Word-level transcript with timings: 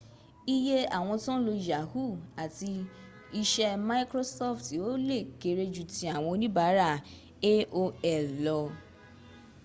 iye 0.55 0.77
àwọn 0.97 1.15
tón 1.23 1.39
lo 1.47 1.53
yahu 1.69 2.03
àti 2.43 2.69
iṣẹ́ 3.41 3.79
mikrosofti 3.87 4.75
ò 4.89 4.91
lè 5.07 5.17
kere 5.41 5.63
jú 5.73 5.83
tí 5.93 6.03
àwọn 6.15 6.31
onibaara 6.35 6.89
aol 7.51 8.25
lọ 8.45 8.59